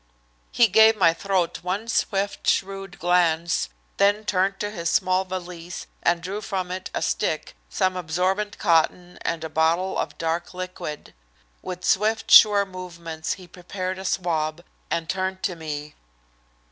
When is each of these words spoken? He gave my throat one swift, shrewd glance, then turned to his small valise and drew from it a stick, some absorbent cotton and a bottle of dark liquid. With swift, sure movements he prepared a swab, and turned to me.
He 0.51 0.65
gave 0.67 0.97
my 0.97 1.13
throat 1.13 1.61
one 1.63 1.87
swift, 1.87 2.47
shrewd 2.49 2.97
glance, 2.97 3.69
then 3.97 4.25
turned 4.25 4.59
to 4.59 4.71
his 4.71 4.89
small 4.89 5.25
valise 5.25 5.85
and 6.01 6.23
drew 6.23 6.41
from 6.41 6.71
it 6.71 6.89
a 6.95 7.03
stick, 7.03 7.55
some 7.69 7.95
absorbent 7.95 8.57
cotton 8.57 9.19
and 9.21 9.43
a 9.43 9.47
bottle 9.47 9.99
of 9.99 10.17
dark 10.17 10.55
liquid. 10.55 11.13
With 11.61 11.85
swift, 11.85 12.31
sure 12.31 12.65
movements 12.65 13.33
he 13.33 13.47
prepared 13.47 13.99
a 13.99 14.05
swab, 14.05 14.63
and 14.89 15.07
turned 15.07 15.43
to 15.43 15.55
me. 15.55 15.93